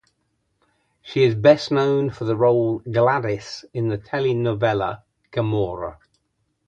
She 1.03 1.23
is 1.25 1.35
best 1.35 1.69
known 1.71 2.09
for 2.09 2.25
the 2.25 2.35
role 2.35 2.79
"Gladys" 2.79 3.65
in 3.71 3.89
the 3.89 3.99
telenovela 3.99 5.03
"Gamora". 5.31 5.97